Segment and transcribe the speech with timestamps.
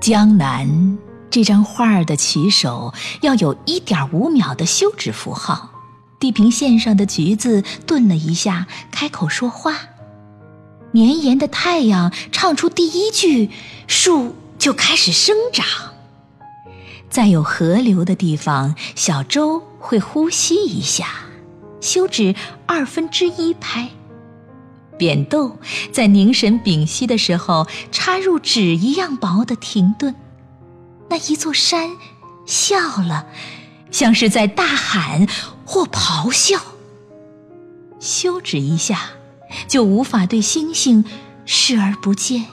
[0.00, 0.98] 江南
[1.30, 2.92] 这张画儿的起手
[3.22, 5.70] 要有一点五秒的休止符号。
[6.18, 9.76] 地平线上的橘子顿了一下，开口说话。
[10.92, 13.50] 绵延的太阳唱出第一句，
[13.86, 15.66] 树就开始生长。
[17.10, 21.06] 在有河流的地方，小舟会呼吸一下，
[21.80, 23.90] 休止二分之一拍。
[24.98, 25.58] 扁豆
[25.92, 30.14] 在凝神屏息的时候，插入纸一样薄的停顿。
[31.08, 31.90] 那一座山
[32.46, 33.26] 笑了，
[33.90, 35.26] 像是在大喊
[35.64, 36.58] 或咆哮。
[38.00, 39.10] 休止一下，
[39.68, 41.04] 就无法对星星
[41.44, 42.44] 视而不见。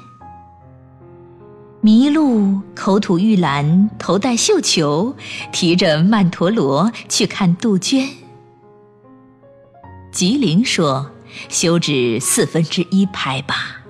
[1.81, 5.15] 麋鹿口吐玉兰，头戴绣球，
[5.51, 8.07] 提着曼陀罗去看杜鹃。
[10.11, 11.09] 吉林说。
[11.49, 13.81] 休止四分之一拍吧。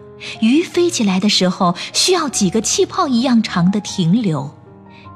[0.41, 4.55] 鱼飞起来的时候，需要几个气泡一样长的停留，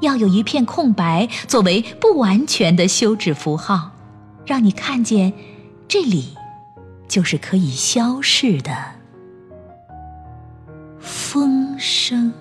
[0.02, 3.92] 要有一片空白作为不完全的休止符号，
[4.45, 5.33] 让你看见，
[5.88, 6.36] 这里
[7.08, 8.75] 就是可以消逝的
[11.00, 12.33] 风声。